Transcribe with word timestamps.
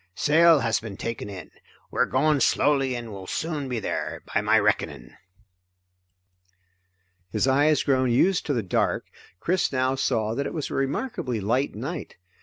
Sail 0.15 0.61
has 0.61 0.79
been 0.79 0.97
taken 0.97 1.29
in; 1.29 1.51
we 1.91 1.99
are 1.99 2.07
going 2.07 2.39
slowly 2.39 2.95
and 2.95 3.11
will 3.11 3.27
soon 3.27 3.69
be 3.69 3.79
there, 3.79 4.23
by 4.33 4.41
my 4.41 4.57
reckoning." 4.57 5.13
His 7.29 7.47
eyes 7.47 7.83
grown 7.83 8.09
used 8.11 8.47
to 8.47 8.53
the 8.55 8.63
dark, 8.63 9.05
Chris 9.39 9.71
now 9.71 9.93
saw 9.93 10.33
that 10.33 10.47
it 10.47 10.55
was 10.55 10.71
a 10.71 10.73
remarkably 10.73 11.39
light 11.39 11.75
night. 11.75 12.15